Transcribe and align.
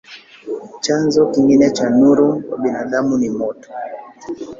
Chanzo 0.79 1.25
kingine 1.31 1.69
cha 1.71 1.87
nuru 1.89 2.41
kwa 2.41 2.57
binadamu 2.57 3.17
ni 3.17 3.29
moto. 3.29 3.69